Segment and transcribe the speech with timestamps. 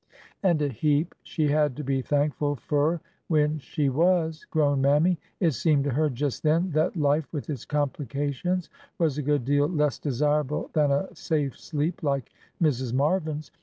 [0.41, 5.19] And a heap she had to be 'thankful fur when she was!" groaned Mammy.
[5.39, 9.67] It seemed to her just then that life, with its complications, was a good deal
[9.67, 10.81] less desirable THE
[11.13, 12.93] CERTIFICATE 307 than a safe sleep like Mrs.
[12.95, 13.51] Marvin's.